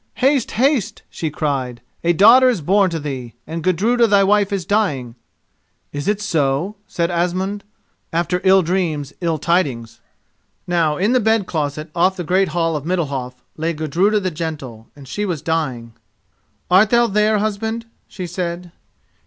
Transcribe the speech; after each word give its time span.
"Haste, 0.15 0.49
haste!" 0.57 1.03
she 1.11 1.29
cried; 1.29 1.79
"a 2.03 2.11
daughter 2.11 2.49
is 2.49 2.61
born 2.61 2.89
to 2.89 2.99
thee, 2.99 3.35
and 3.45 3.63
Gudruda 3.63 4.07
thy 4.07 4.23
wife 4.23 4.51
is 4.51 4.65
dying!" 4.65 5.13
"Is 5.93 6.07
it 6.07 6.19
so?" 6.19 6.75
said 6.87 7.11
Asmund; 7.11 7.63
"after 8.11 8.41
ill 8.43 8.63
dreams 8.63 9.13
ill 9.21 9.37
tidings." 9.37 10.01
Now 10.65 10.97
in 10.97 11.11
the 11.13 11.19
bed 11.19 11.45
closet 11.45 11.91
off 11.93 12.17
the 12.17 12.23
great 12.23 12.47
hall 12.47 12.75
of 12.75 12.83
Middalhof 12.83 13.43
lay 13.57 13.73
Gudruda 13.73 14.19
the 14.19 14.31
Gentle 14.31 14.89
and 14.95 15.07
she 15.07 15.23
was 15.23 15.43
dying. 15.43 15.93
"Art 16.71 16.89
thou 16.89 17.05
there, 17.05 17.37
husband?" 17.37 17.85
she 18.07 18.25
said. 18.25 18.71